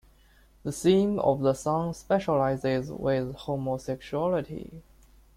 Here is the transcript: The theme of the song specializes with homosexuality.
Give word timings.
The 0.63 0.71
theme 0.71 1.19
of 1.19 1.41
the 1.41 1.53
song 1.53 1.93
specializes 1.93 2.91
with 2.91 3.35
homosexuality. 3.35 4.81